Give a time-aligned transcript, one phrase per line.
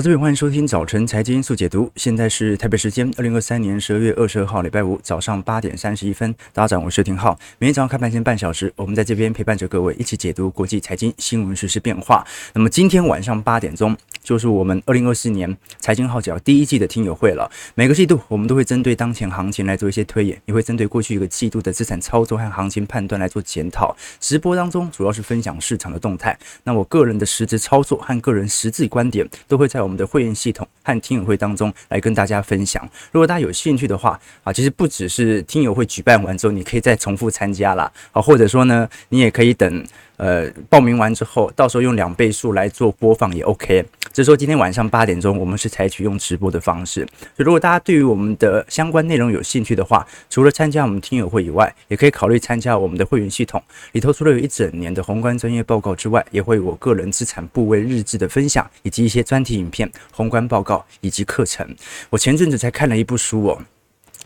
[0.00, 1.92] 投资朋友，欢迎收听早晨财经速解读。
[1.94, 6.34] 现在是台北时间二零二三年十二月二十二号礼拜五早上八点三十一分。
[6.54, 7.38] 大家好，我是廷浩。
[7.58, 12.26] 每天早上开盘前半小时，我们在这边陪伴着各位一起解读国际财经新闻、时事变化。
[12.54, 17.50] 那么今天晚上八点钟就是我们二零二四年财经号角第一季的听友会了。
[17.74, 23.94] 每个季度我们都会针对当前行情来做一些推演，也会针对过去一个季度的资产操作和行情判断来做检讨。
[24.18, 26.38] 直播当中主要是分享市场的动态。
[26.64, 29.89] 那我个人的实质操作和个人实质观点都会在。
[29.89, 32.88] 我我们的会员系统和听友会当中来跟大家分享。
[33.10, 37.90] 如果大家有兴趣的话啊，其实不只是听友会举办完之后，你可以再重复参加啦。
[38.12, 39.84] 啊，或者说呢，你也可以等。
[40.16, 43.82] 呃，报名完之后，到时候用两倍数来做播放也 OK。
[44.12, 47.06] 就是说今天晚上八点钟，我们是采取用直播的方式。
[47.36, 53.62] 所以如果大家对于我们的相关内容有兴趣的话，除了参加我们听友会以外，也可以考虑参加我们的会员系统。
[53.92, 61.66] 里头除了有一整年的宏观专业报告之外，也会有我个人资产部位日志的分享，以及一些专题影片、宏观报告以及课程。
[62.10, 63.62] 我前阵子才看了一部书哦。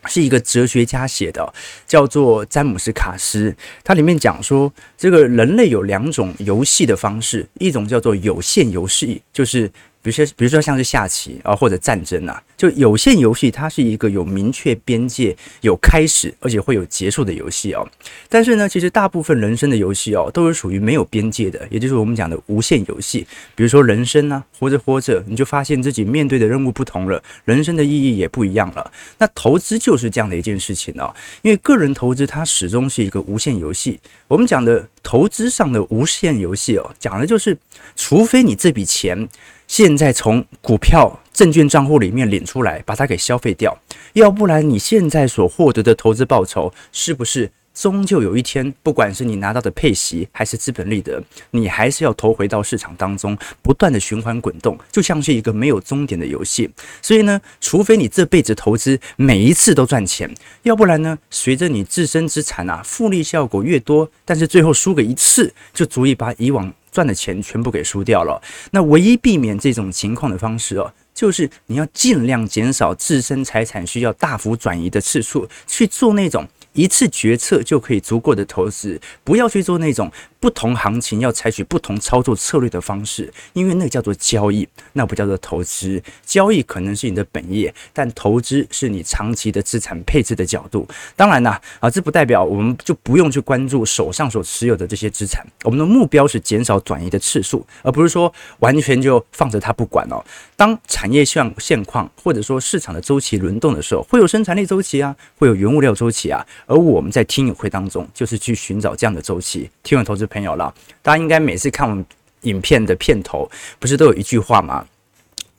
[0.07, 1.53] 是一个哲学家写的，
[1.87, 3.55] 叫做詹姆斯卡斯。
[3.83, 9.71] 它里面讲说，这个人类有两种游戏的方式，一种叫做有限游戏，就是。
[10.05, 17.89] 比如说，比如说像是下棋啊，或者战争啊，就有限游戏，它是一个有明确边界、有开始而且会有结束的游戏哦。
[18.29, 23.27] 但是呢，其实大部分人生的游戏哦，都是属于没有边界的，也就是我们讲的无限游戏。
[23.55, 28.93] 比如说人生啊，活着活着，你就发现自己面对的任务不同了，人生的意义也不一样了。
[29.17, 33.99] 那投资就是这样的一件事情哦，因为个人投资它始终是一个无限游戏。
[34.29, 37.57] 我们讲的投资上的无限游戏哦，讲的就是，
[37.97, 39.27] 除非你这笔钱。
[39.77, 43.77] 现在从股票、证券账户里面领出来，把它给消费掉，
[44.12, 56.70] 要不然你现在所获得的投资报酬，是不是终究有一天，不管是你拿到的配息还是资本利得，你还是要投回到市场当中，不断的循环滚动，就像是一个没有终点的游戏。
[57.02, 66.73] 所以呢，除非你这辈子投资每一次都赚钱，要不然呢，随着你自身资产啊复利效果越多，但是最后输个一次，就足以把以往。
[66.95, 68.41] 赚的钱全部给输掉了，
[68.71, 76.47] 那唯一避免这种情况的方式哦，就是你要尽量减少自身财产需要大幅转移的次数，去做那种。
[76.74, 86.02] 一次决策就可以足够的投资，不要去做那种不同行情要采取不同操作策略的方式，因为那个叫做交易，那不叫做投资。
[86.27, 90.86] 交易可能是你的本业，但投资是你长期的资产配置的角度。
[91.17, 95.46] 当然啦，啊，这不代表我们就不用去关注手上所持有的这些资产。
[95.63, 100.23] 我们的目标是减少转移的次数，而不是说完全就放着它不管哦。
[100.57, 106.45] 当产业现现况或者说市场的周期轮动的时候，会有生产力周期啊，会有原物料周期啊。
[106.67, 109.70] 而我们在听友会当中，就是去寻找这样的周期。
[109.83, 112.05] 听众投资朋友了，大家应该每次看我们
[112.42, 114.86] 影片的片头，不是都有一句话吗？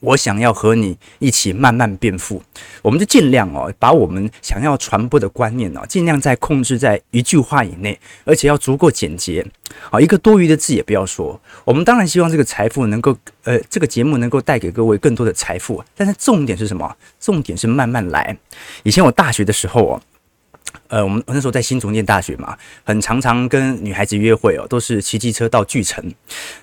[0.00, 2.42] 我想要和你一起慢慢变富。
[2.82, 9.44] 我们就尽量哦，把我们想要传播的观念哦，尽量在控制在一句话以内，而且要足够简洁。
[9.90, 11.40] 好，一个多余的字也不要说。
[11.64, 15.82] 我们当然希望这个财富能够，呃，这个节目能够带给各位更多的财富。
[15.96, 16.94] 但是重点是什么？
[17.18, 18.36] 重点是慢慢来。
[18.82, 20.02] 以前我大学的时候哦。
[20.88, 26.04] 呃，我们那时候在新竹念大学嘛，很常常跟女孩子约会哦，都是骑机车到巨城。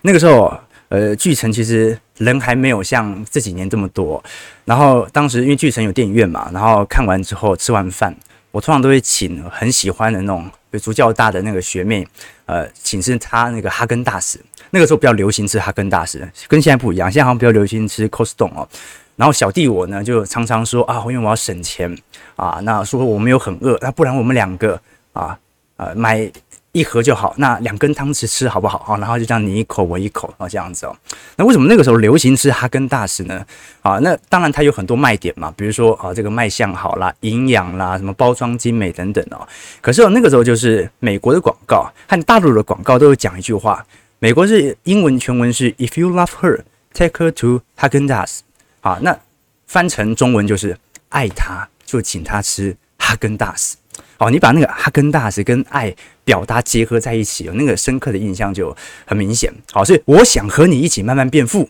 [0.01, 0.55] 那个时候，
[0.89, 4.23] 呃，巨城其实人还没有像这几年这么多。
[4.65, 8.15] 然后当时因为巨城有电影院嘛，然后看完之后吃完饭，
[8.51, 12.07] 我通常都会请很喜欢的那种比足较大的那个学妹，
[12.45, 14.39] 呃，请吃她那个哈根达斯。
[14.69, 18.67] 那个时候比较流行吃哈根达斯，跟现在不一样，现在好像比较流行吃 Costco 哦。
[19.15, 21.95] 然后小弟我呢，就常常说啊，因为我要省钱
[22.35, 24.79] 啊，那说我没有很饿，那不然我们两个
[25.13, 25.37] 啊，
[25.77, 26.31] 呃，买
[26.71, 28.97] 一盒就好，那两根汤匙吃好不好啊？
[28.97, 30.95] 然后就这样你一口我一口啊，这样子哦。
[31.35, 33.45] 那为什么那个时候流行吃哈根达斯呢？
[33.81, 39.47] 啊，那当然它有很多卖点嘛，比如说啊，这个卖相好啦，营养啦，什么包装精美等等哦。
[39.81, 43.85] 可是哦，那个时候就是美国的广告和大陆的广告都有讲一句话，
[44.17, 46.61] 美国是英文全文是 If you love her,
[46.93, 48.41] take her to 哈根达斯。
[48.81, 49.15] 啊，那
[49.67, 50.75] 翻成中文就是
[51.09, 53.77] 爱她，就请他吃哈根达斯。
[54.17, 55.95] 好，你把那个哈根达斯跟爱
[56.25, 58.75] 表达结合在一起，有那个深刻的印象就
[59.05, 59.53] 很明显。
[59.71, 61.69] 好，所以我想和你一起慢慢变富。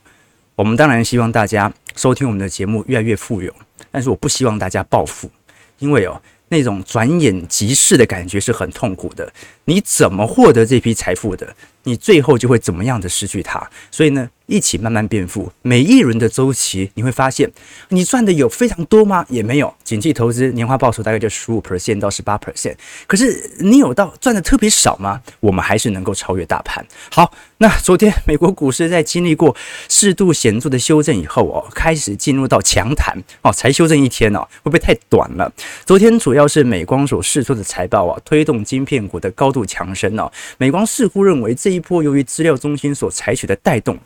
[0.55, 3.53] 我们当然希望大家收听我们的节目越来越富有，
[3.91, 5.29] 但是我不希望大家暴富，
[5.79, 9.29] 因为哦，那种转眼即逝的感觉是很痛苦的。
[9.65, 11.53] 你怎么获得这批财富的？
[11.83, 13.69] 你最后就会怎么样的失去它。
[13.91, 15.51] 所以呢，一起慢慢变富。
[15.61, 17.51] 每一轮的周期，你会发现，
[17.89, 19.25] 你赚的有非常多吗？
[19.29, 19.73] 也没有。
[19.83, 22.75] 景气投资年化报酬大概就十五 percent 到十八 percent。
[23.07, 25.21] 可是你有到赚的特别少吗？
[25.39, 26.85] 我们还是能够超越大盘。
[27.11, 29.55] 好，那昨天美国股市在经历过
[29.89, 35.51] 适度显著的修正以后哦，开始进入到强弹哦，才修正一天哦，会不会太短了？
[35.85, 40.31] 昨天主要是美光所释出的财报啊，推动晶片股的高度强升哦。
[40.57, 43.97] 美光似乎认为这一波由于资料中心所采取的带动。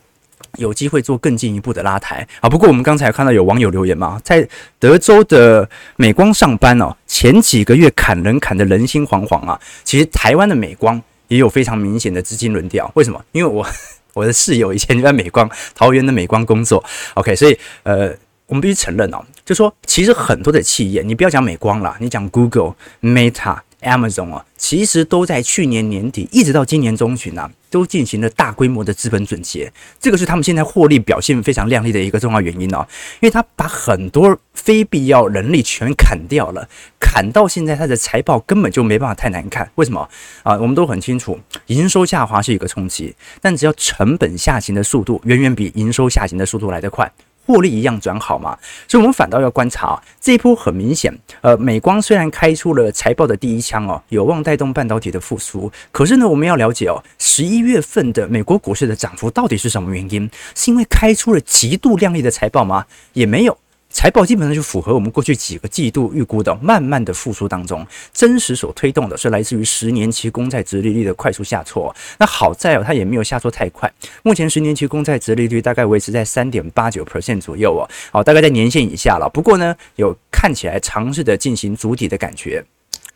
[0.57, 2.49] 有机会做更进一步的拉抬啊！
[2.49, 4.47] 不过我们刚才看到有网友留言嘛，在
[4.79, 5.67] 德州的
[5.97, 9.59] 美光上班哦，前几个月砍人砍得人心惶惶啊。
[9.83, 13.23] 其实台湾的美光也有非常明显的资金轮调，为什么？
[13.33, 13.67] 因为我
[14.13, 16.83] 我的室友以前就在美光桃园的美光工作
[17.15, 18.11] ，OK，所以呃，
[18.45, 23.57] 我们必须承认哦，就说其实很多的企业，你不要讲美光啦，你讲 Google、Meta。
[23.87, 32.85] Amazon 啊，其实都在去年年底一直到今年中旬啊，都进行了大规模的资本准结，这个是他们现在获利表现非常亮丽的一个重要原因哦。
[33.19, 36.67] 因为他把很多非必要人力全砍掉了，
[36.99, 39.69] 砍到现在他的财报根本就没办法太难看。
[39.75, 40.07] 为什么
[40.43, 40.57] 啊？
[40.57, 47.11] 我们都很清楚，营收下滑是一个冲击，但只要成本下行的速度远远比营收下行的速度来得快。
[47.47, 48.57] 获利一样转好嘛，
[48.89, 60.29] 所以我们反倒要观察啊，这一波很明显，呃，美光虽然开出了财报的第一枪哦，有望带动半导体的复苏，可是呢，我们要了解哦，十一月份的美国股市的涨幅到底是什么原因？
[60.53, 62.85] 是因为开出了极度亮丽的财报吗？
[63.13, 63.57] 也没有。
[63.89, 71.95] 财报基本上就符合我们过去几个季度预估的，慢慢的复苏当中，真实所推动的是来自于十年期公债殖利率的快速下挫。
[72.19, 73.91] 那好在哦，它也没有下挫太快，
[74.23, 79.29] 目前十年期公债殖利率大概维持在三点八九 percent 左右哦，好，大概在年线以下了。
[79.33, 82.63] 不过呢，有看起来尝试的进行筑底的感觉。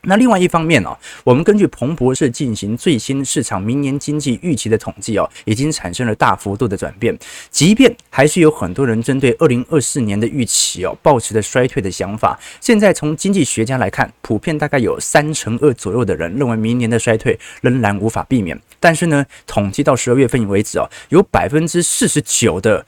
[0.04, 7.18] 那另外一方面呢，我们根据彭博社进行最新市场明年经济预期的统计哦，已经产生了大幅度的转变。
[7.50, 12.40] 即便还是有很多人针对二零二四年的预期哦，抱持着衰退的想法。
[12.60, 18.60] 现在从经济学家来看，普遍大概有三成二左右的人认为明年的衰退仍然无法避免。
[18.80, 22.86] 但是呢，统计到十二月份为止哦，有百分之四十九的。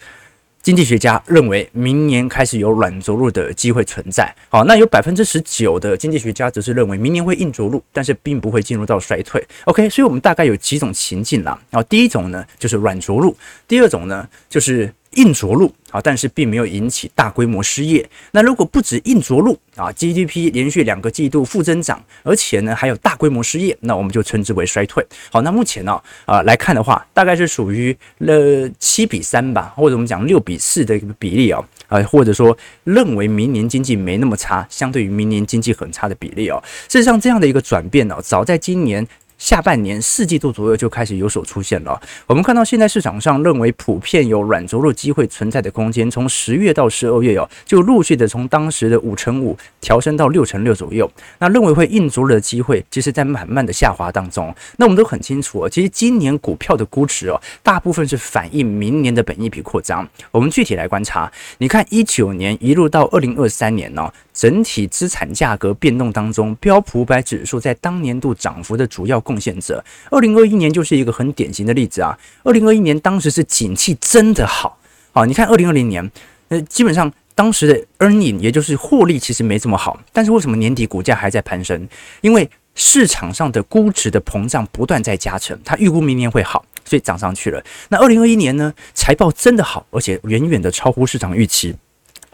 [0.64, 4.34] 经济学家认为，明年开始有软着陆的机会存在。
[4.48, 9.46] 好，那有百分之十九的经济学家则是认为明年会硬着陆，但是并不会进入到衰退。
[9.66, 11.60] OK，所以我们大概有几种情境啦。
[11.70, 13.36] 然后第一种呢，就是软着陆；
[13.68, 14.90] 第二种呢，就是。
[15.16, 18.08] 硬着陆啊，但是并没有引起大规模失业。
[18.32, 25.06] 那如果不止硬着陆啊，GDP 连续两个季度负增长，而且呢还有大规模失业，那我们就称之为衰退。
[25.32, 36.62] 好，那目前呢啊来看的话，大概是属于了七比三吧，或者我们讲六比四的一个比例啊，啊或者说认为明年经济没那么差，相对于明年经济很差的比例哦。
[36.88, 39.08] 事实上，这样的一个转变呢，早在今年。
[39.44, 42.02] 下半年四季度左右就开始有所出现了。
[42.26, 51.12] 我们看到现在市场上认为普遍有软着陆机会存在的空间，从十月到十二月哦，就陆续的从当时的五成五调升到六成六左右。
[51.40, 54.56] 那认为会硬着陆的机会，其实在慢慢的下滑当中。
[54.78, 60.08] 那我们都很清楚哦，其实今年股票的估值哦，大部分是反映明年的本益比扩张。
[60.32, 72.18] 我们具体来观察，你看一九年一路到二零二三年呢，整体资产价格变动当中，标普五百指数在当年度涨幅的主要贡献者，二零二一年就是一个很典型的例子啊。
[72.44, 74.80] 二零二一年当时是景气真的好
[75.14, 76.12] 啊，你看二零二零年，
[76.50, 81.88] 呃，基本上当时的 earning 也就是获利其实没这么好，但是为什么年底股价还在攀升？
[82.22, 87.64] 因为市场上的估值的膨胀不断在加成，它预估明年会好，所以涨上去了。
[87.90, 91.76] 那二零二一年呢，财报真的好，而且远远的超乎市场预期。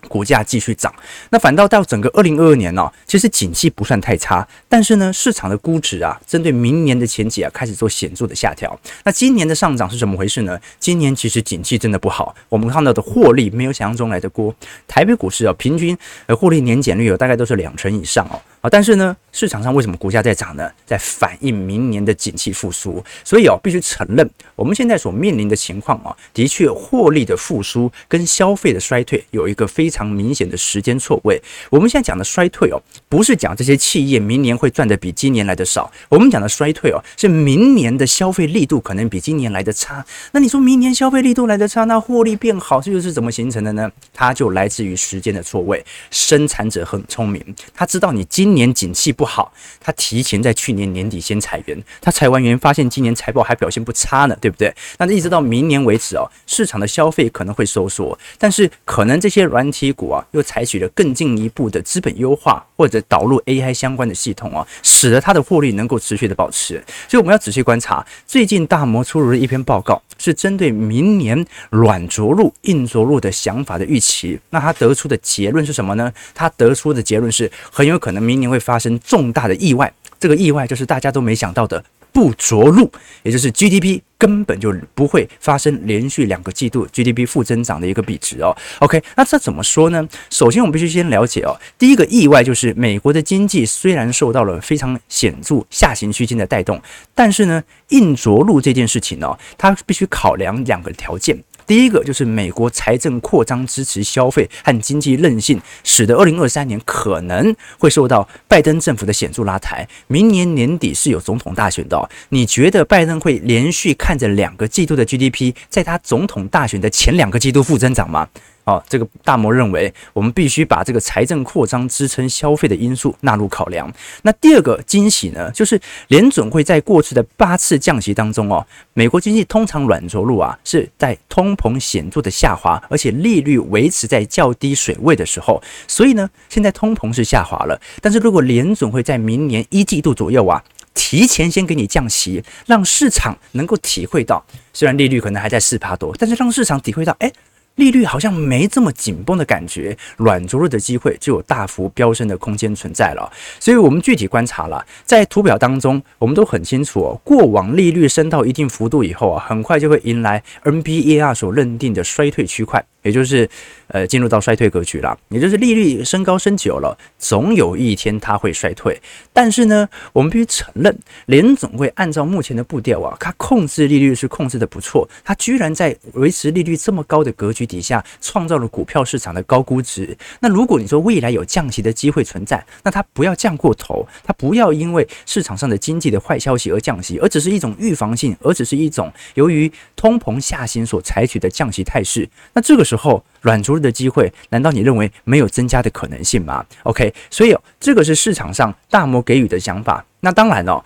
[0.08, 0.94] 股价继续涨，
[1.30, 8.80] 那反倒到整个二零二二年呢、其实景气不算太差，但是呢，市场的估值啊，针对明年的前景啊，开始做显著的下调。
[9.04, 10.60] 那今年的上涨是怎么回事呢？
[10.80, 14.56] 今年其实景气真的不好，我们看到的获利没有想象中来的多。
[14.88, 15.98] 台北股市啊，平均
[16.28, 18.40] 呃获利年减率有大概都是两成以上哦。
[18.62, 20.70] 啊，但是呢，市场上为什么股价在涨呢？
[20.86, 23.04] 在反映明年的景气复苏。
[23.24, 31.42] 所以哦，必须承认，我们现在所面临的情况啊，的确获利的复苏跟消费的衰退有一个非常明显的时间错位。
[31.70, 35.90] 我们现在讲的衰退哦，不是讲这些企业明年会赚得比今年来的少。
[36.10, 40.06] 我们讲的衰退哦，是明年的消费力度可能比今年来的差。
[40.32, 43.90] 那你说明年消费力度来的差，那获利变好，这就是怎么形成的呢？
[44.14, 45.86] 它就来自于时间的错位。
[46.12, 47.42] 生产者很聪明，
[47.74, 54.74] 他知道你今今年景气不好，他提前在去年年底先裁员，他裁完员发现今年财报还表现不差呢，对不对？
[54.98, 66.84] 那一直到明年为止哦，市场的消费可能会收缩，但是可能这些软体股啊又采取了更进一步的资本优化或者导入 AI 相关的系统啊，使得它的获利能够持续的保持。
[67.08, 74.40] 所以我们要仔细观察，最近大摩出炉的一篇报告，是针对明年软着陆、硬着陆的想法的预期。
[74.50, 76.12] 那他得出的结论是什么呢？
[76.34, 81.84] 他得出的结论是很有可能明年会发生重大的意外，这个意外就是大家都没想到的。
[82.12, 82.92] 不着陆，
[83.22, 88.54] 也就是 GDP 根本就不会发生连续两个季度 GDP 负增长的一个比值哦。
[88.80, 90.06] OK，那这怎么说呢？
[90.32, 96.82] 首先，我们必须先了解哦，第一个意外就是美国的经济虽然受到了非常显著下行区间的带动，
[97.14, 101.38] 但是呢，硬着陆这件事情呢，它必须考量两个条件。
[101.70, 109.88] 第一个就是美国财政扩张支持消费和经济韧性，使得二零二三年可能会受到拜登政府的显著拉抬。
[110.08, 118.28] 明年年底是有总统大选的，你觉得拜登会连续看着两个季度的 GDP 在他总统大选的前两个季度负增长吗？
[118.70, 123.92] 哦，这个大摩认为，我们必须把这个财政扩张支撑消费的因素纳入考量。
[124.22, 135.60] 那第二个惊喜呢，就是联准会在过去的八次降息当中哦，美国经济通常软着陆啊，是在通膨显著的下滑，而且利率维持在较低水位的时候。
[135.88, 147.32] 所以呢，现在通膨是下滑了，但是如果联准会在明年一季度左右啊，提前先给你降息，让市场能够体会到，虽然利率可能还在四趴多，但是让市场体会到，哎。
[147.80, 153.32] 利率好像没这么紧绷的感觉，软着陆的机会就有大幅飙升的空间存在了。
[153.60, 162.84] 所以，我们具体观察了，在图表当中，我们都很清楚，过往利率升到一定幅度以后啊，很快就会迎来 NBER 所认定的衰退区块。
[163.10, 163.50] 也就是，
[163.88, 165.18] 呃，进入到衰退格局了。
[165.30, 169.02] 也就是利率升高升久了，总有一天它会衰退。
[169.34, 175.10] 但是呢，我们必须承认，联总会按照目前的步调啊，它控制利率是控制的不错。
[175.24, 180.16] 它居然在维持利率这么高的格局底下，创造了股票市场的高估值。
[180.42, 192.30] 那如果你说未来有降息的机会存在，那它不要降过头，它不要因为市场上的经济的坏消息而降息，而只是一种预防性，而只是一种由于通膨下行所采取的降息态势。
[192.52, 192.84] 那这个。
[192.90, 200.06] 时候后软着陆的机会，难道你认为没有增加的可能性吗？OK，所以，这个是市场上大摩给予的想法。
[200.20, 200.84] 那当然哦，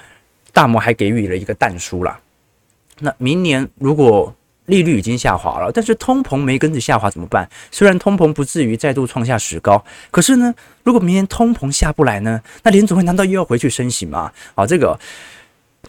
[0.54, 2.20] 大摩还给予了一个淡书啦。
[3.00, 4.34] 那明年如果
[4.68, 7.50] 利率已经下滑了，但是通膨没跟着下滑怎么办？
[7.72, 10.54] 虽然通膨不至于再度创下史高，可是呢，
[10.84, 12.40] 如果明年通膨下不来呢？
[12.62, 14.32] 那联准会难道又要回去升息吗？
[14.56, 14.98] 好，这个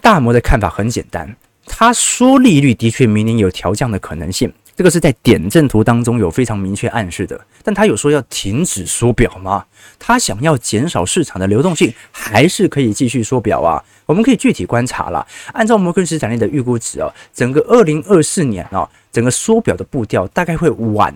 [0.00, 4.52] 大摩的看法很简单，他说利率的确明年有调降的可能性。
[4.76, 9.64] 这个是在点阵图当中有非常明确暗示的，但他有说要停止缩表吗？
[9.98, 13.82] 他想要减少市场的流动性，还是可以继续缩表啊？
[14.06, 15.26] 我们可以具体观察了。
[15.52, 21.14] 按照摩根士丹利的预估值啊，整个二零二四年哦，整个缩表的步调大概会晚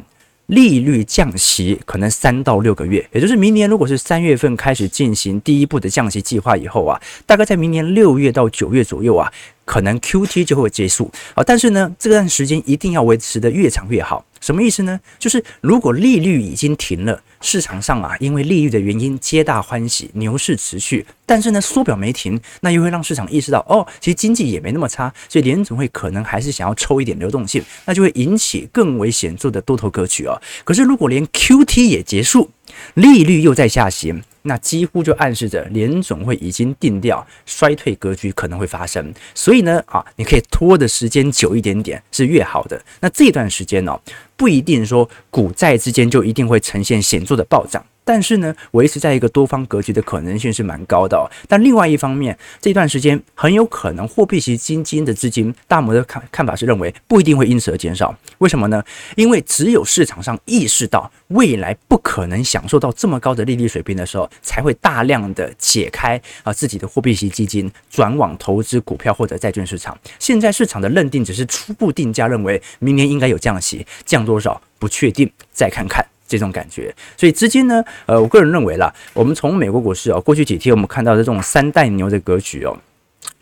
[0.49, 9.33] 利率降息可能三到六个月，也就是明年如果是三月份开始进行第一步的降息计划以后啊，大概在明年六月到九月左右啊。
[9.69, 14.25] 可能 QT 就会结束啊，但是呢，这段时间一定要维持的越长越好。
[14.41, 14.99] 什么意思呢？
[15.19, 21.07] 就是如果利率已经停了，市场上啊，因为利率的原因皆大欢喜，牛市持续。
[21.27, 30.41] 但是呢，缩表没停，那又会让市场意识到，哦，其实经济也没那么差，所以联准会可能还是想要抽一点流动性，那就会引起更为显著的多头格局啊。
[30.65, 32.51] 可是如果连 QT 也结束，
[32.95, 34.23] 利率又在下行。
[34.43, 42.83] 那几乎就暗示着联总会已经定调衰退格局可能会发生，所以呢，啊，你可以拖的时间久一点点是越好的。
[43.01, 44.01] 那这段时间呢，
[44.37, 47.85] 不一定说股债之间就一定会呈现显著的暴涨。
[48.09, 51.31] 但是呢，维持在一个多方格局的可能性是蛮高的。
[51.47, 58.17] 但另外一方面，这段时间很有可能货币型基金的资金，大摩的看看法是认为不一定会因此而减少。
[58.39, 58.83] 为什么呢？
[59.17, 69.95] 因为只有市场上意识到未来不可能享受到这么高的利率水平的时候，才会大量的解开啊自己的货币型基金，转往投资股票或者债券市场。
[70.19, 76.03] 现在市场的认定只是初步定价，认为明年应该有降息，降多少不确定，再看看。
[76.29, 82.79] 这种感觉，所以资金呢，呃，我个人认为啦，我们从美国股市哦，过去几天我们看到的这种三代牛的格局哦，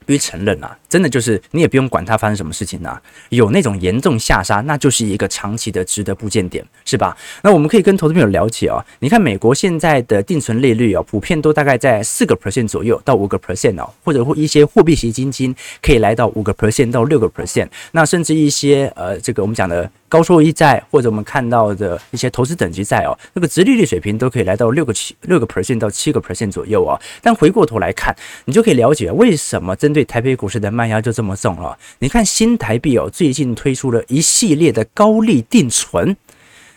[0.07, 7.15] 必须承认啊，真的就是你也不用管它发生什么事情呐、啊，有那种严重下杀，那就是一个长期的值得部件点，是吧？
[7.43, 19.91] 那我们可以跟投资朋友了解哦，你看美国现在的定存利率哦，普遍都大概在四个 percent 左右到五个 percent 哦，或者或一些货币型基金可以来到五个 percent 到六个 percent，那甚至一些呃这个我们讲的。
[20.09, 26.97] 高收益债或者我们看到的一些投资等级债哦，那个殖利率水平都可以来到六个七六个 percent 到七个 percent 左右啊。
[27.21, 31.77] 但回过头来看，你就可以了解为什么针对台北股市的卖压就这么重了。
[31.99, 36.17] 你看新台币哦，最近推出了一系列的高利定存，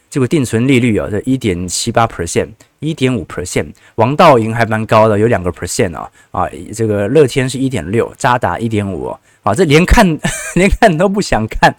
[0.10, 2.50] 这个定存利率哦，在一点七八 percent、
[2.80, 9.16] 一点五 percent，王道银还蛮高的，有两个 percent 啊啊，这个乐天是一点六，渣打一点五。
[9.42, 10.06] 啊，这连看
[10.56, 11.74] 连看都不想看，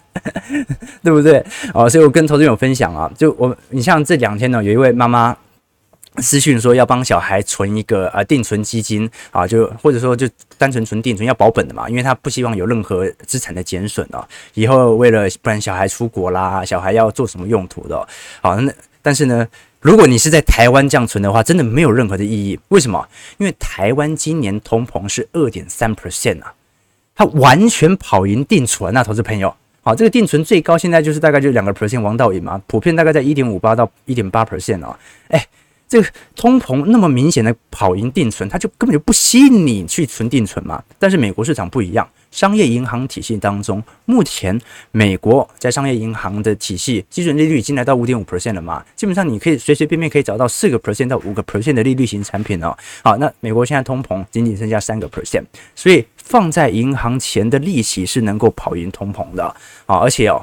[1.05, 1.45] 对不对？
[1.75, 5.37] 哦，所以我跟投资友分享啊，就我你像这两天呢，有一位妈妈
[6.19, 18.09] 私讯说要帮小孩存一个呃定存基金啊，就或者说就单纯存定存要保本的嘛，因为他不希望有任何资产的减损啊，以后为了不然小孩出国啦，小孩要做什么用途的，
[18.41, 19.47] 好，那但是呢，
[19.81, 22.59] 如果你是在台湾这样存的话，真的没有任何的意义。
[22.69, 23.09] 为什么？
[23.39, 26.53] 因为台湾今年通膨是二点三 percent 啊。
[27.15, 34.97] 它完全跑赢定存啊，投资朋友，好，这个定存最高现在就是大概就两个 percent 王道赢嘛，普遍大概在一点五八到一点八 percent 哦，
[35.29, 35.47] 哎，
[35.91, 42.09] 这个通膨那么明显的跑赢定存，它就根本就不吸引你去存定存嘛，但是美国市场不一样。
[42.31, 44.57] 商业银行体系当中，目前
[44.93, 48.85] 美国在商业银行的体系基准利率已经来到五点五 percent 了嘛？
[48.95, 52.73] 基本上你可以随随便便可以找到四个 percent 到五个 percent 的利率型产品哦。
[53.03, 55.43] 好，那美国现在通膨仅仅剩下三个 percent，
[55.75, 59.45] 所以放在银行钱的利息是能够跑赢通膨的
[59.87, 59.97] 啊！
[59.99, 60.41] 而且哦，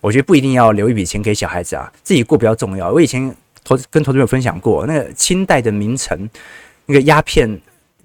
[0.00, 2.90] 我觉得不一定要留一笔钱给小孩子啊，自己过比较重要。
[2.90, 3.30] 我以前
[3.66, 6.30] 投跟投资者分享过，那个清代的名臣，
[6.86, 7.60] 那个鸦片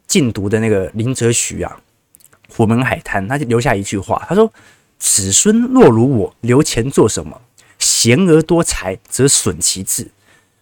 [0.08, 1.80] 禁毒的那个林则徐啊。
[2.50, 4.51] 虎门海滩，他就留下一句话，他说
[4.98, 7.39] ：“子孙若如我，留钱做什么？
[7.77, 10.06] 贤而多财，则损其志；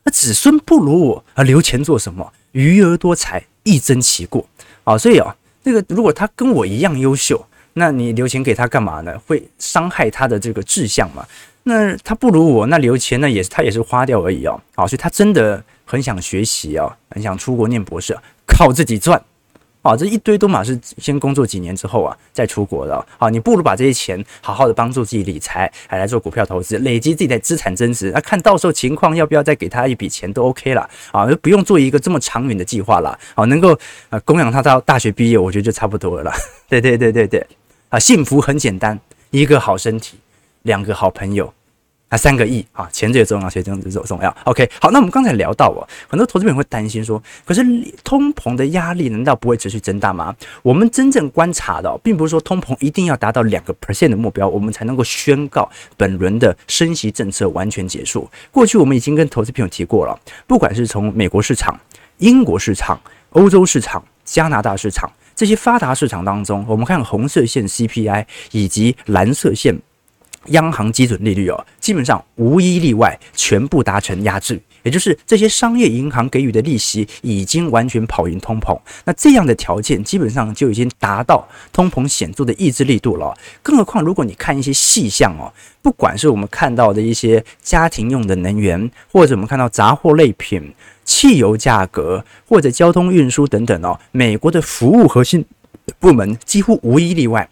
[0.03, 2.31] 那子孙不如我，而留钱做什么？
[2.51, 4.47] 愚而多财，益增其过。”
[4.83, 9.17] 啊，所以啊，那个如果他跟我一样优秀，那你留钱给他干嘛呢？
[9.25, 11.25] 会伤害他的这个志向嘛？
[11.69, 14.59] 那他不如我，那留钱呢也是他也是花掉而已哦。
[14.73, 19.21] 啊，所以他真的很想学习啊，很想出国念博士，靠自己赚。
[19.81, 23.05] 啊，这一堆都嘛是先工作几年之后啊，再出国的。
[23.17, 28.11] 好，你不如把这些钱好好的帮助自己理财，还来做股票投资，累积自己的资产增值。
[28.13, 33.17] 那看到时候情况要不要再给他一笔钱都 OK 了啊，就不用做一个这么长远的计划了。
[33.33, 33.73] 好，能够
[34.09, 36.33] 啊供养他到大学毕业，我觉得就差不多了。
[36.67, 37.47] 对对对对对，
[37.87, 38.99] 啊，幸福很简单，
[39.31, 40.17] 一个好身体，
[40.63, 41.53] 两个好朋友。
[42.09, 44.35] 啊，三个亿啊，钱最重要，钱最重要。
[44.45, 47.63] OK，好，那我们刚才聊到哦，很多投资人会担心说，可是
[48.03, 50.35] 通膨的压力难道不会持续增大吗？
[50.63, 58.27] 我们真正观察到，并不是说通膨一定要达到两个 percent 的目标，我们才能够宣告本轮的升息政策完全结束。
[58.51, 61.79] 过去我们已经跟投资朋友提过了，不管是从美国市场、
[62.17, 69.79] 英国市场、欧洲市场、加拿大市场这些发达市场当中，我们看红色线 CPI 以及蓝色线。
[70.49, 78.77] 央行基准利率哦，基本上无一例外，全部达成压制，也就是这些商业银行给予的利息已经完全跑赢通膨。
[79.05, 83.35] 那这样的条件基本上就已经达到通膨显著的抑制力度了。
[83.61, 95.45] 更何况，如果你看一些细项哦，不管是我们看到的一些家庭用的能源，或者我们看到杂货类品、汽油价格，或者交通运输等等哦，美国的服务核心
[95.99, 97.47] 部门几乎无一例外。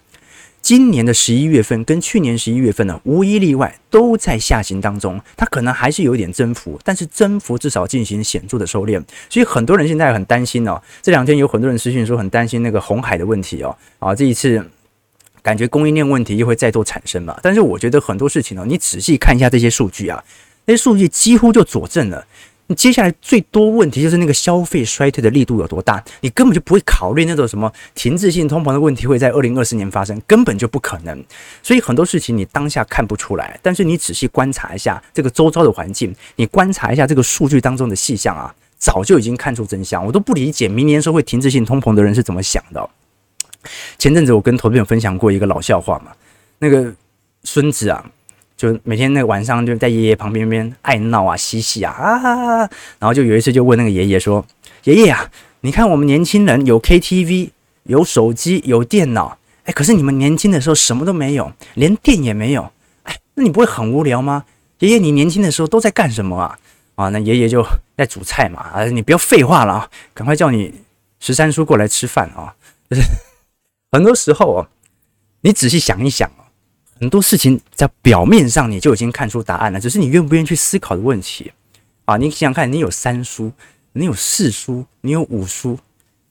[0.67, 5.17] 今年的十一月份跟去年十一月份呢，无一例外都在下行当中。
[5.37, 9.01] 它可能还是有一点增幅，但是增幅至少进行显著的收敛。
[9.29, 10.81] 所以很多人现在很担心哦。
[11.01, 13.73] 这两天有很多人私讯说很担心那个红海的问题哦。
[13.99, 14.61] 啊，这一次
[15.41, 17.39] 感觉供应链问题又会再度产生嘛。
[17.41, 20.21] 但是我觉得很多事情呢，你仔细看一下这些数据啊，
[20.65, 22.27] 那些数据几乎就佐证了。
[22.75, 26.03] 接下来最多问题就是那个消费衰退的力度有多大？
[26.19, 31.23] 你根本就不会考虑那种什么停滞性通膨的问题会在二零二四年发生，根本就不可能。
[31.63, 40.05] 所以很多事情你当下看不出来，但是你仔细观察一下这个周遭的环境，你观察一下这个数据当中的细项啊，早就已经看出真相。
[40.05, 42.89] 我都不理解明年说会停滞性通膨的人是怎么想的。
[43.97, 46.11] 前阵子我跟投资朋友分享过一个老笑话嘛，
[46.59, 46.93] 那个
[47.43, 48.11] 孙子啊。
[48.57, 52.57] 就每天那个晚上就在爷爷旁边边爱闹啊嬉戏啊啊，
[52.97, 54.43] 然后就有一次就问那个爷爷说
[54.83, 55.29] ：“爷爷啊，
[55.61, 57.51] 你看我们年轻人有 KTV、
[57.83, 62.71] 有手机、有电脑，哎，可是你们年轻的时候什么都没有，连电也没有，
[63.03, 64.43] 哎，那你不会很无聊吗？
[64.79, 66.57] 爷爷，你年轻的时候都在干什么啊？
[66.95, 67.63] 啊，那爷爷就
[67.95, 70.73] 在煮菜嘛，啊，你不要废话了啊，赶快叫你
[71.19, 72.55] 十三叔过来吃饭啊，
[72.89, 73.03] 就 是
[73.91, 74.67] 很多时候哦。
[75.41, 76.46] 你仔细想一想啊，
[76.99, 81.51] 很多事情在表面上你就已经看出答案了，只是你愿不愿意去思考的问题
[82.05, 82.17] 啊。
[82.17, 83.51] 你想想看，你有三书，
[83.93, 85.77] 你有四书，你有五书，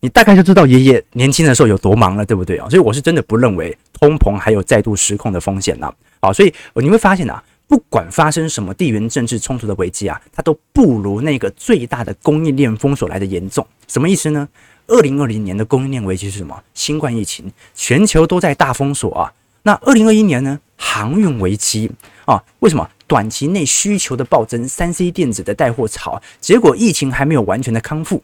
[0.00, 2.68] 你大概就知道爷爷年轻的时候有多忙了，对不对啊？
[2.68, 5.92] 所以我是真的不认为通膨还有再度失控的风险呢。
[6.20, 7.42] 好，所以你会发现啊。
[7.68, 13.66] 不管发生什么地缘政治冲突的危机啊，它都不如那个最大的供应链封锁来的严重。
[13.88, 14.48] 什么意思呢？
[14.87, 16.62] 二零二零年的供应链危机是什么？
[16.74, 19.33] 新冠疫情，全球都在大封锁啊。
[19.66, 20.61] 那二零二一年呢？
[20.76, 21.90] 航运危机
[22.24, 22.40] 啊？
[22.61, 22.88] 为什么？
[23.09, 28.22] 短期内需求的暴增，三 C 电子的带货潮，结果疫情还没有完全的康复。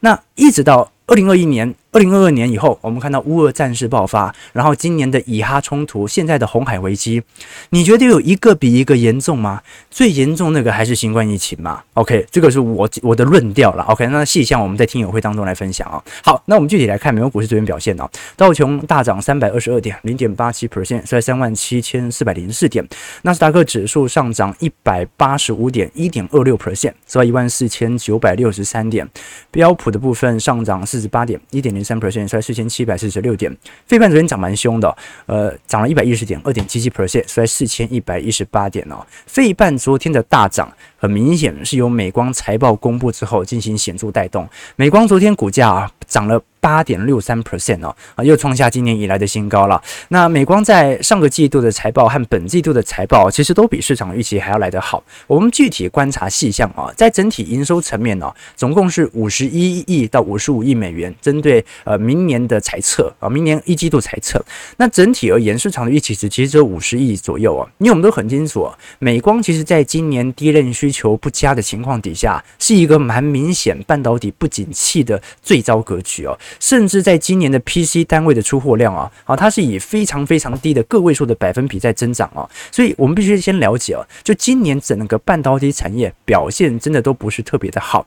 [0.00, 1.74] 那一直到二零二一年。
[1.92, 7.22] 二零二二年以后，我们看到乌俄战事爆发，然后今年的以哈冲突，现在的红海危机，
[7.68, 9.60] 你觉得有一个比一个严重吗？
[9.90, 13.82] 最严重那个还是新冠疫情嘛？OK，这个是我我的论调了。
[13.84, 16.02] OK，那细项我们在听友会当中来分享啊。
[16.24, 18.08] 好，那我们具体来看美国股市这边表现啊。
[18.38, 22.82] 道琼大涨三百二十二点，零点八七 percent，在三万七千四百零四点。
[23.20, 29.06] 纳斯达克指数上涨一百八十五点，一点二六 percent，在一万四千九百六十三点。
[29.50, 31.81] 标普的部分上涨四十八点，一点零。
[31.84, 33.54] 三 percent，收在四千七百四十六点。
[33.86, 39.04] 费半昨天涨蛮凶的，呃，涨了一百一十点，二点七七 percent，收在四千一百一十八点哦。
[39.26, 40.70] 费半昨天的大涨，
[41.02, 44.48] 很明显是由美光财报公布之后进行显著带动。
[44.76, 46.40] 美光昨天股价啊涨了。
[46.62, 49.82] 八点六三 percent 哦，啊，又创下今年以来的新高了。
[50.10, 55.02] 那美光在上个季度的财报和本季度的财报，其实都比市场预期还要来得好。
[55.26, 64.40] 我们具体观察细项啊，在整体营收层面呢，总共是五十一亿到五十五亿美元，针对呃明年的财测啊，明年一季度财测。
[64.76, 67.68] 那整体而言，市场的预期值其实只有五十亿左右啊。
[67.78, 76.38] 因为我们都很清楚，美光其实在今年 DRAM 需求不佳的情况底下，是一个蛮明显半导体不景气的最糟格局哦。
[76.60, 88.06] 甚至在今年的 PC 单位的出货量啊，啊，它是以非常非常低的个位数的百分比在增长啊，所以我们必须先了解哦，就今年整个半导体产业表现真的都不是特别的好，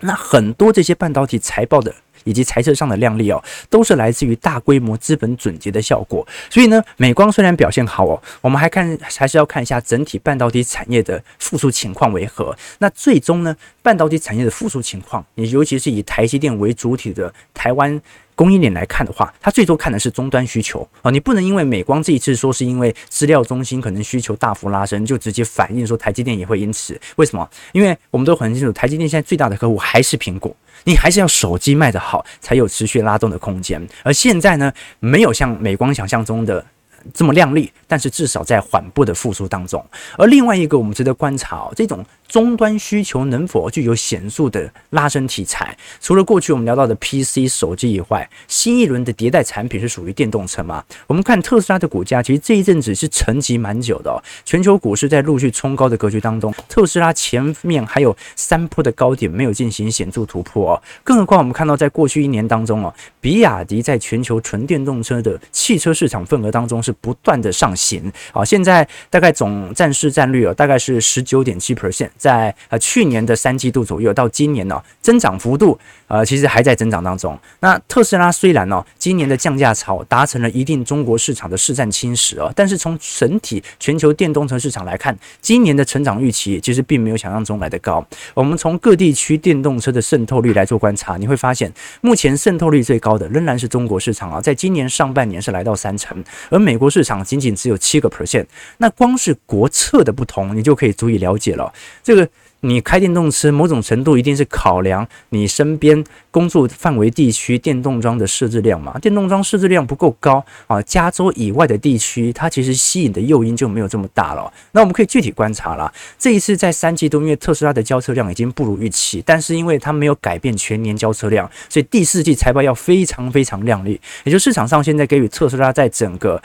[0.00, 1.94] 那很多这些半导体财报的。
[2.24, 6.26] 以及财测上的亮丽哦，都是来自于大规模资本准结的效果。
[6.48, 12.56] 所以呢，美光虽然表现好哦，我们还看还是要看一下整体半导体产业的复苏情况为何。
[12.78, 18.00] 那最终呢，半导体产业的复苏情况，你尤其是以台积电为主体的台湾
[18.34, 21.10] 供应链来看的话，它最终看的是终端需求啊。
[21.10, 26.98] 你不能因为美光这一次说是因为资料中心可能需求大幅拉升，就直接反映说台积电也会因此。
[27.16, 27.48] 为什么？
[27.72, 30.54] 因为我们都很清楚，台积电现在最大的客户还是苹果。
[30.84, 33.86] 你还是要手机卖得好，才有持续拉动的空间。
[34.02, 36.64] 而现在呢，没有像美光想象中的
[37.12, 39.84] 这么亮丽，但是至少在缓步的复苏当中。
[40.16, 42.04] 而另外一个我们值得观察哦，这种。
[42.30, 45.76] 终端需求能否具有显著的拉升题材？
[46.00, 50.84] 除了过去我们聊到的 PC 手机以外，新一轮的迭代产品是属于电动车吗？
[51.08, 54.22] 我们看特斯拉的股价，其实这一阵子是沉寂蛮久的哦。
[54.44, 60.82] 全球股市在陆续冲高的格局当中，特斯拉前面还有三波的高点没有进行显著突破哦。
[61.02, 72.10] 更何况我们看到，在过去一年当中哦，比亚迪在全球纯电动车的汽车市场份额当中是不断的上行啊，现在大概总战事占率啊，大概是十九点七 percent。
[72.16, 75.78] 在呃去年的三季度左右到今年呢、增长幅度
[76.10, 77.38] 呃其实还在增长当中。
[77.60, 88.04] 那特斯拉虽然呢、今年的降价潮达成了一定中国市场的市占侵蚀哦，但是从整体全球电动车市场来看，今年的成长预期其实并没有想象中来得高。
[88.34, 98.46] 我们从各地区电动车的渗透率来做观察，你会发现目前渗透率最高的仍然是中国市场啊，在今年上半年是来到三成，而美国市场仅仅只有七个 percent。
[98.78, 101.72] 那光是国策的不同，你就可以足以了解了。
[102.02, 102.28] 这个
[102.60, 108.98] 你开电动车，某种程度一定是考量你身边工作范围地区电动桩的设置量嘛？
[108.98, 114.52] 电动桩设置量不够高啊，加州以外的地区，它其实吸引的诱因就没有这么大了。
[114.72, 115.92] 那我们可以具体观察了。
[116.18, 124.00] 这一次在三季度，因为特斯拉的交车量已经不如预期，但是因为它没有改变全年交车量，所以第四季财报要非常非常亮丽。
[124.24, 126.40] 也就市场上现在给予特斯拉在整个。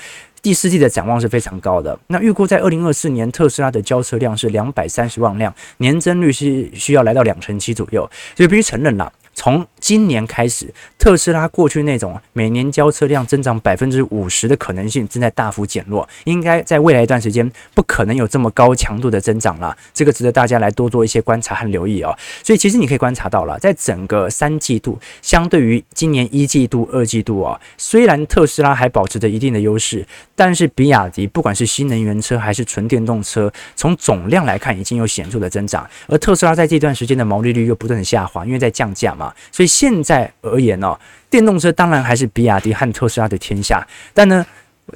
[0.46, 1.98] 第四季的展望是非常高的。
[2.06, 9.12] 那预估在二零二四年，特斯拉的交车量是两百三十万辆，年增率是需要来到两成七左右，所以必须承认啦。
[9.36, 19.78] 从今年开始，特斯拉过去那种每年交车量增长百分之五十的可能性正在大幅减弱，应该在未来一段时间不可能有这么高强度的增长了。
[19.94, 22.18] 这个值得大家来多做一些观察和留意哦。
[22.44, 39.25] 所以其实你可以观察到了，在整个三季度，相对于今年一季度、二季度啊，虽然特斯拉还保持着一定的优势，但是比亚迪不管是新能源车还是纯电动车，从总量来看已经有显著的增长，而特斯拉在这段时间的毛利率又不断的下滑，因为在降价嘛。
[39.52, 43.86] 所以现在而言呢、哦，电动车当然还是比亚迪和特斯拉的天下。
[44.14, 44.46] 但呢，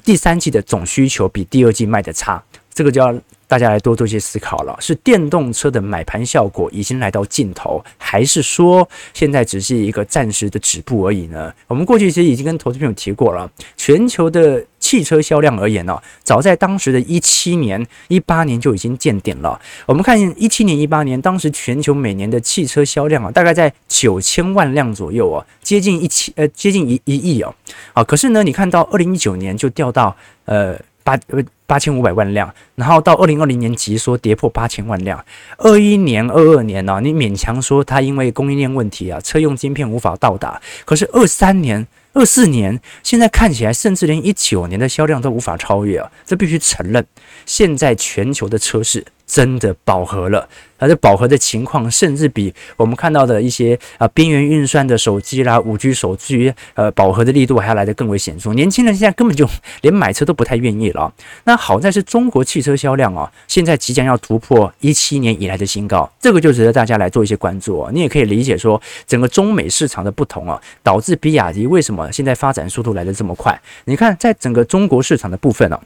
[0.04, 3.14] 第三季的总需求比第二季卖的差，这个叫
[3.50, 4.78] 大家来多做一些思考了。
[4.80, 11.52] 是电动车的买盘效果已经来到尽头，还是说现在只是一个暂时的止步而已呢？
[11.68, 14.64] 我们过去其实已经跟投资朋友提过了，全球的。
[14.80, 19.60] 汽车销量而言呢，早在当时的一七年、一八年就已经见顶了。
[19.86, 27.54] 我们看一七年、一八年，当时全球每年的汽车销量啊，大概在九千万辆左右哦，接近一千呃，接近一一亿哦。
[27.94, 35.24] 啊，可是呢，你看到二零一九年就掉到呃八呃八千五百万辆，然后到二零二零年急缩跌破八千万辆。
[35.58, 40.62] 二一年、二二年呢，你勉强说它因为供应链问题啊，车用晶片无法到达。
[40.86, 41.88] 可是二三年。
[42.12, 46.12] 二四年，现在看起来甚至连一九年的销量都无法超越啊！
[46.26, 47.06] 这必须承认，
[47.46, 50.50] 现在全球的车市真的饱和了。
[50.82, 58.54] 而这饱和的情况，甚至比我们看到的一些啊边缘运算的手机啦、五 G 手机，呃，饱和的力度还要来得更为显著。
[58.54, 59.46] 年轻人现在根本就
[59.82, 61.14] 连买车都不太愿意了。
[61.44, 67.92] 那好在是中国汽车销量啊，现在即将要突破一七年以来的新高，这个就值得大家来做一些关注啊。
[67.94, 73.62] 你也可以理解说，整个中美市场的不同啊，导致比亚迪为什么现在发展速度来得这么快？
[73.84, 75.78] 你看，在整个中国市场的部分啊。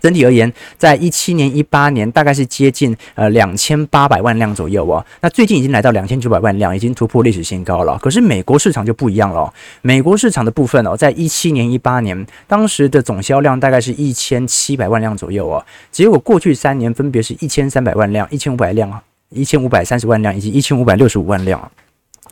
[0.00, 5.04] 整体而言，在一七年、一八年，大概是接近呃两千八百万辆左右哦。
[5.20, 7.98] 那最近已经来到两千九百万辆，已经突破历史新高了。
[7.98, 9.52] 可是美国市场就不一样了。
[9.82, 15.64] 美国市场的部分哦，在一七年、一八年，当时的总销量大概是一千七百万辆左右哦。
[15.90, 21.70] 结果过去三年分别是一千三百万辆、一千五百辆、一千五百三十万辆以及一千五百六十五万辆。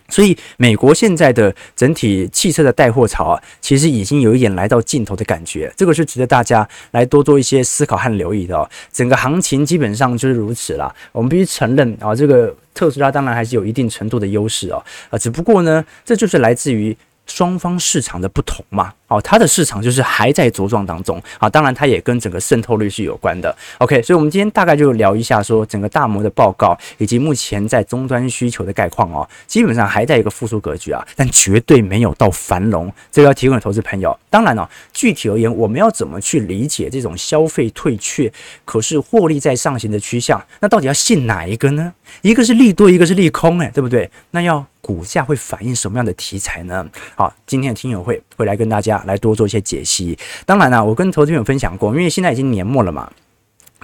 [0.08, 5.72] 所以，美国现在的整体汽车的带货潮啊，其实已经有一点来到尽头的感觉。
[5.76, 8.68] 这个是值得大家来多做一些思考和留意的哦。
[8.92, 10.94] 整个行情基本上就是如此啦。
[11.12, 14.84] 我们必须承认啊，这个特斯拉当然还是有一定程度的优势哦。
[15.10, 16.96] 啊，只不过呢，这就是来自于。
[17.28, 23.54] 双方市场的不同嘛，哦，它的市场就是还在茁壮当中啊，当然它也跟整个渗透率是有关的。
[23.78, 32.92] OK，所以我们今天大概就聊一下说整个大摩的报告以及目前在终端需求的概况哦，基本上还在一个复苏格局啊，但绝对没有到繁荣。
[33.12, 34.16] 这个要提供给投资朋友。
[34.28, 38.32] 当然哦，具体而言，我们要怎么去理解这种消费退却，
[38.64, 40.44] 可是获利在上行的趋向？
[40.60, 41.92] 那到底要信哪一个呢？
[42.22, 44.10] 一个是利多，一个是利空，诶，对不对？
[44.32, 44.66] 那要。
[44.86, 46.88] 股价会反映什么样的题材呢？
[47.16, 50.18] 好，今天的听友会会来跟大家来多做一些解析。
[50.44, 53.10] 当然了，我跟投资朋友分享过，因为现在已经年末了嘛，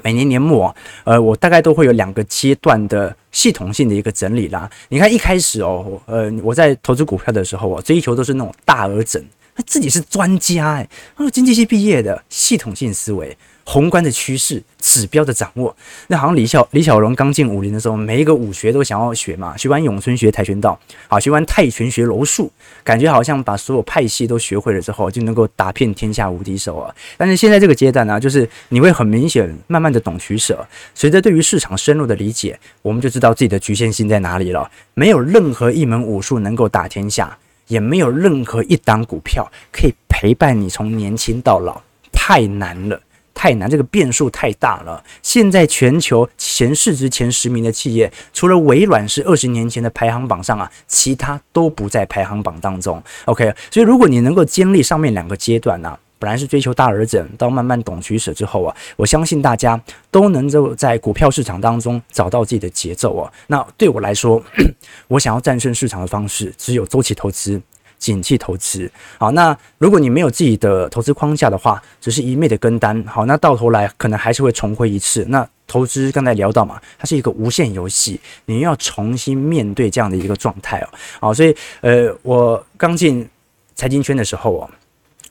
[0.03, 4.71] 每年年末，呃，我大概都会有两个阶段的系统性的一个整理啦。
[4.89, 9.23] 你看一开始哦，呃，我在投资股票的时候啊，追求都是那种大额整，
[9.55, 13.37] 他自己是专家哎，他说经济系毕业的，系统性思维。
[13.65, 15.75] 宏观的趋势、指标的掌握，
[16.09, 22.51] 那好像李小李小龙刚进武林的时候，每一个武学都想要学嘛，学完咏春学跆拳道，好，学完泰拳学柔术，
[22.83, 26.95] 感觉好像把所有派系都学会了之后，就能够打遍天下无敌手啊。
[27.17, 34.71] 但是现在这个阶段呢，就是你会很明显慢慢的懂取舍，随着对于市场深入的理解，我们就知道自己的局限性在哪里了。
[34.95, 41.81] 没有任何一门武术能够打天下，也没有任何一档股票可以陪伴你从年轻到老，
[42.13, 43.01] 太难了。
[43.35, 45.03] 太难，这个变数太大了。
[45.23, 53.03] 现在全球前市值前十名的企业，除了微软是二十年前的排行榜上啊，其他都不在排行榜当中。
[53.25, 63.33] OK，所以如果你能够经历上面两个阶段呢、啊，本来是追求大而整，到慢慢懂取舍之后啊，我相信大家都能够在股票市场当中找到自己的节奏啊。
[63.49, 64.41] 那对我来说，
[65.09, 67.61] 我想要战胜市场的方式，只有周期投资。
[68.03, 75.25] 景气投资，好，那如果你没有自己的投资框架的话，只是一昧的跟单，好，那到头来可能还是会重回一次。
[75.29, 80.89] 那投资刚才聊到嘛，它是一个无限游戏，你要重新面对这样的一个状态哦，
[81.21, 83.29] 好，所以呃，我刚进
[83.77, 84.69] 财经圈的时候哦，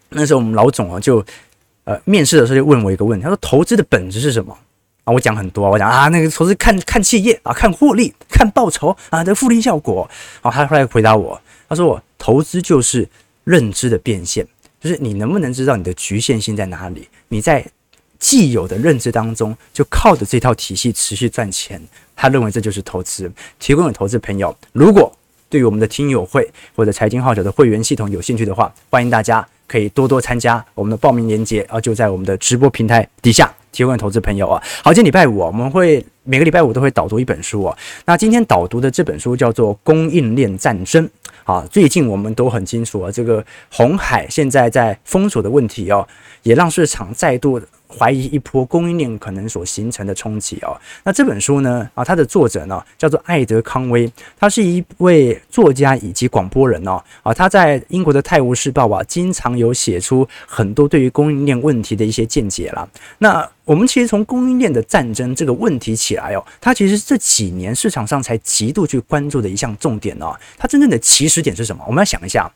[0.08, 1.22] 那时候我们老总啊就
[1.84, 4.58] 呃面试的时候就问我一个问题，他说投资的本质是什么
[5.04, 5.12] 啊？
[5.12, 12.02] 我讲很多，我讲啊那个投资看看企业啊，看获利，看报酬啊的复利效果，好，他后来回答我，他说我。
[12.22, 13.10] 投资就是
[13.44, 14.46] 认知的变现，
[14.80, 17.10] 就是你能不能知道你的局限性在哪里？
[17.30, 17.66] 你在
[18.20, 21.82] 既有的认知当中，就靠着这套体系持续赚钱。
[22.16, 23.32] 他认为这就是投资。
[23.58, 25.12] 提供给投资朋友，如果
[25.50, 30.64] 对于我们的听友会或者财经号角的会员系统有兴趣的话，欢迎大家可以多多参加。
[30.76, 33.52] 我们的报名链接啊，就在我们的直播平台底下。
[33.72, 37.78] 提问投资朋友啊，好，今天礼拜五我们会每个礼拜五都会导读一本书哦。
[38.06, 41.04] 那今天导读的这本书叫做《供应链战争》
[41.44, 41.66] 啊。
[41.72, 46.08] 最近我们都很清楚啊，这个红海现在在封锁的问题哦，
[46.44, 47.60] 也让市场再度
[47.98, 50.80] 怀疑一波供应链可能所形成的冲击哦。
[51.04, 62.88] 那这本书呢啊，它的作者呢叫做艾德康威，他是一位作家以及广播人哦啊，他在英国的《泰晤士报》啊，经常有写出很多对于供应链问题的一些见解啦。
[63.18, 70.34] 那我们其实从供应链的战争这个问题起来哦，它其实这几年市场上才极度去关注的一项重点哦。
[70.58, 71.84] 它真正的起始点是什么？
[71.88, 72.52] 我们要想一下，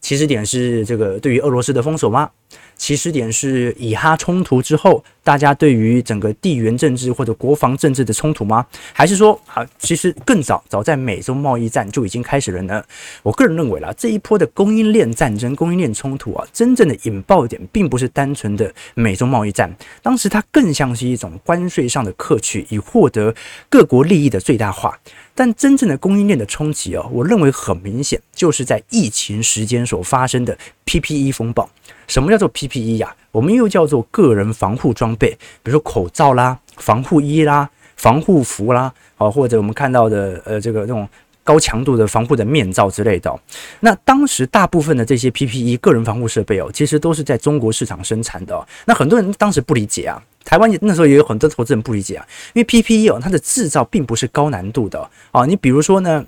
[0.00, 2.30] 起始点是这个对于俄罗斯的封锁吗？
[2.76, 8.64] 起始点是以哈冲突之后，大家对于整个地缘政治或者国防政治的冲突吗？
[8.92, 12.84] 还是说，啊，其实更早，早在美洲贸易战就已经开始了呢？
[13.22, 23.34] 我个人认为啦，这一波的供应链战争、供应链冲突啊，真正的引爆点并不是单纯的美洲贸易战，当时它更像是一种关税上的克取，以获得
[23.68, 24.96] 各国利益的最大化。
[25.34, 31.68] 但真正的供应链的冲击哦，我认为很明显，就是在疫情时间所发生的 PPE 风暴。
[32.06, 33.14] 什么叫做 PPE 呀？
[33.32, 35.30] 我们又叫做个人防护装备，
[35.62, 41.06] 比如说口罩啦、防护衣啦、防护服啦，啊，或者我们看到的呃这个那种
[41.44, 43.38] 高强度的防护的面罩之类的。
[43.80, 48.66] 那当时大部分的这些 PPE 个人防护设备哦，其实都是在中国市场生产的。
[48.86, 55.44] 那很多人当时不理解啊，台湾那时候也有很多投资人不理解啊，因为 PPE 哦，它的制造并不是高难度的啊。
[55.44, 56.24] 你比如说呢？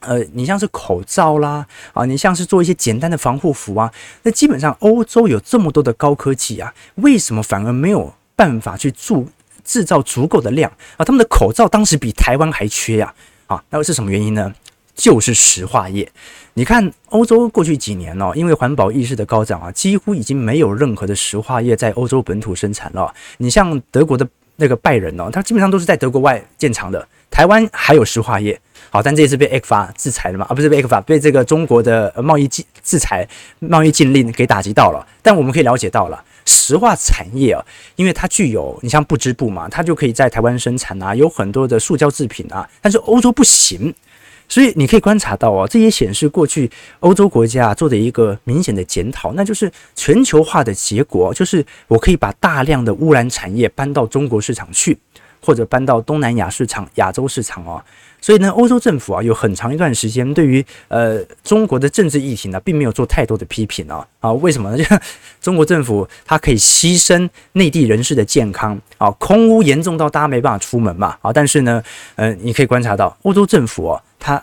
[0.00, 9.24] 呃，你像是口罩啦，啊，你像是做一些简单的防护服啊，那基本上欧洲有这么多的高科技啊，为什么反而没有办法去做
[9.64, 11.04] 制造足够的量啊？
[11.04, 13.14] 他们的口罩当时比台湾还缺呀，
[13.46, 14.52] 啊，那是什么原因呢？
[14.94, 16.10] 就是石化业。
[16.54, 23.14] 你看欧洲过去几年哦，因为环保意识的高涨啊，几乎已经没有任何的石化业在欧洲本土生产了。
[23.38, 24.28] 你像德国的
[24.60, 27.08] 那个拜仁哦，它基本上都是在德国外建厂的。
[27.30, 30.44] 台湾还有石化业，好，但这一次被埃克法制裁了嘛？
[30.48, 33.26] 啊，不是被埃克法被这个中国的贸易禁制裁、
[33.60, 35.06] 贸易禁令给打击到了。
[35.22, 37.64] 但我们可以了解到了，石化产业啊，
[37.96, 43.94] 因为它具有你像不织布嘛，它就可以在台湾生产啊，有很多的塑胶制品啊，但是欧洲不行。
[44.50, 54.98] 所以你可以观察到啊，这也显示过去欧洲国家做的一个明显的检讨，那就是全球化的结果，就是我可以把大量的污染产业搬到中国市场去。
[55.44, 57.82] 或者搬到东南亚市场、亚洲市场哦，
[58.20, 64.82] 所以呢，欧洲政府啊，有很长一段时间对于呃中国的政治议题呢，并没有做太多的批评啊啊，为什么呢？
[64.82, 64.84] 就
[65.40, 71.82] 中国政府它可以牺牲内地人士的健康啊，空污严重到大家没办法出门嘛啊，但是呢，
[72.16, 74.42] 呃，你可以观察到欧洲政府啊，它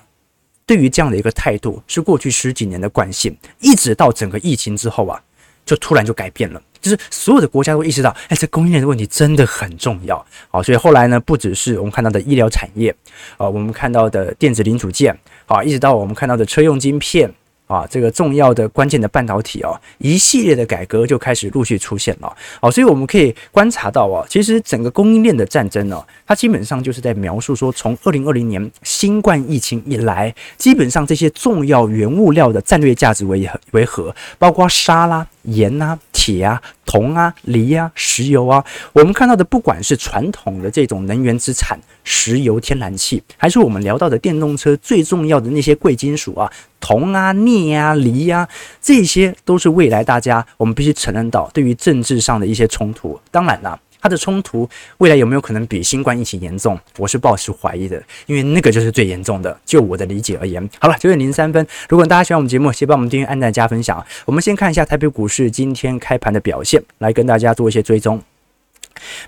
[0.66, 5.22] 对于这样的一个态度是过去十几年的惯性，一直到整个疫情之后啊，
[5.66, 6.62] 就突然就改变了。
[6.82, 12.96] 就是所有的国家都意识到，哎，这供应链的问题真的很重要，好，所以后来呢，不只是我们看到的医疗产业，
[13.38, 17.34] 啊，我们看到的电子零组件，啊，一直到我们看到的车用晶片。
[17.68, 22.38] 啊，这个重要的关键的半导体哦，一系列的改革就开始陆续出现了。
[22.62, 46.52] 好，所以我们可以观察到啊，其实整个供应链的战争呢，它基本上就是在描述说，从二零二零年新冠疫情以来，基本上这些重要原物料的战略价值为何为何，包括沙拉、盐啊、铁啊、铜啊、锂啊、石油啊，我们看到的不管是传统的这种能源资产，石油、天然气，还是我们聊到的电动车最重要的那些贵金属啊。
[46.80, 48.48] 铜啊、镍啊、锂啊，
[48.82, 53.20] 这些都是未来大家我们必须承认到对于政治上的一些冲突。
[53.32, 56.80] 当然了，它的冲突未来有没有可能比新冠疫情严重？
[56.98, 59.58] 我是抱持怀疑的，因为那个就是最严重的。
[59.66, 61.66] 就我的理解而言，好了，九点零三分。
[61.90, 64.06] 如果大家喜欢我们节目，先帮我们订阅、按赞、加分享。
[64.26, 68.22] 我们先看一下台北股市今天开盘的表现，来跟大家做一些追踪。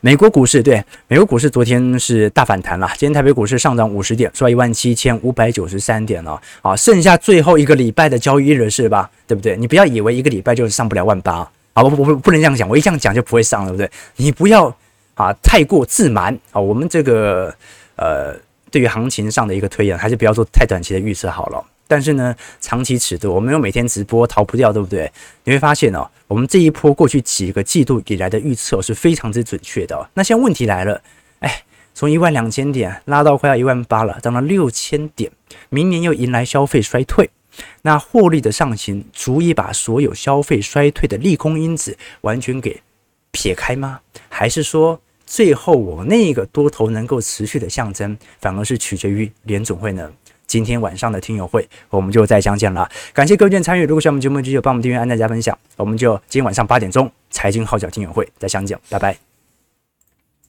[0.02, 9.12] 美国股市，对，美国股市昨天是大反弹了，今天台北股市上涨五十点，收一万七千五百九十三点了，啊，剩下最后一个礼拜的交易日是吧？
[9.28, 9.56] 对不对？
[9.58, 13.92] 你不要以为一个礼拜就是上不了万八，不不不，不能这样讲，我一这样讲就不会上了，对不对？
[14.18, 14.68] 你不要
[15.16, 17.54] 啊太过自满啊，我们这个
[17.96, 18.36] 呃
[18.72, 21.64] 对于行情上的一个推演，还是不要做太短期的预测好了。
[21.88, 25.12] 但是呢，长期尺度，我们有每天直播，逃不掉，对不对？
[25.44, 30.10] 你会发现哦，我们这一波过去几个季度以来的预测是非常之准确的。
[30.14, 31.02] 那现在问题来了，
[31.40, 31.64] 哎，
[31.96, 35.32] 从一万两千点拉到快要一万八了，涨了六千点，
[35.70, 37.28] 明年又迎来消费衰退，
[37.82, 42.82] 那获利的上行足以把所有消费衰退的利空因子完全给
[43.32, 44.00] 撇开吗？
[44.28, 50.12] 还是说最后我那个多头能够持续的象征，反而是取决于联总会呢？
[50.48, 52.90] 今天晚上的听友会，我们就再相见了。
[53.14, 53.84] 感谢各位的参与。
[53.86, 55.56] 如果喜欢我们节目，记得帮我们订阅、按赞、加分享。
[55.78, 59.29] 我们就今天晚上八点钟财经号角听友会再相见，拜拜。